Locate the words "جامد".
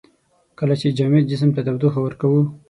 0.97-1.23